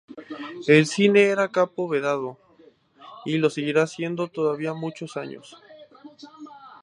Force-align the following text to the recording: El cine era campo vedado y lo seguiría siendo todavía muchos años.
El 0.67 0.87
cine 0.87 1.25
era 1.29 1.49
campo 1.51 1.87
vedado 1.87 2.39
y 3.23 3.37
lo 3.37 3.51
seguiría 3.51 3.85
siendo 3.85 4.29
todavía 4.29 4.73
muchos 4.73 5.15
años. 5.15 5.61